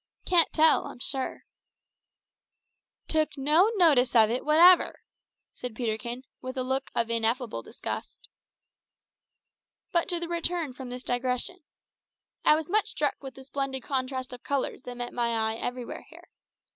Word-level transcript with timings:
"Can't 0.25 0.51
tell, 0.51 0.87
I'm 0.87 0.97
sure." 0.97 1.43
"Took 3.07 3.37
no 3.37 3.69
notice 3.75 4.15
of 4.15 4.31
it 4.31 4.43
whatever!" 4.43 5.01
said 5.53 5.75
Peterkin, 5.75 6.23
with 6.41 6.57
a 6.57 6.63
look 6.63 6.89
of 6.95 7.11
ineffable 7.11 7.61
disgust. 7.61 8.27
But 9.91 10.09
to 10.09 10.17
return 10.27 10.73
from 10.73 10.89
this 10.89 11.03
digression. 11.03 11.59
I 12.43 12.55
was 12.55 12.67
much 12.67 12.87
struck 12.87 13.21
with 13.21 13.35
the 13.35 13.43
splendid 13.43 13.83
contrast 13.83 14.33
of 14.33 14.41
colours 14.41 14.81
that 14.85 14.97
met 14.97 15.13
my 15.13 15.37
eye 15.51 15.57
everywhere 15.57 16.07
here. 16.09 16.29